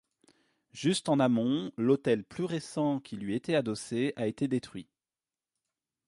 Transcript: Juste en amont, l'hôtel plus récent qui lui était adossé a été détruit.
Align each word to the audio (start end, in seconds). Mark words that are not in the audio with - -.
Juste 0.71 1.09
en 1.09 1.19
amont, 1.19 1.71
l'hôtel 1.77 2.23
plus 2.23 2.43
récent 2.45 2.99
qui 3.01 3.17
lui 3.17 3.35
était 3.35 3.53
adossé 3.53 4.13
a 4.15 4.25
été 4.25 4.47
détruit. 4.47 4.89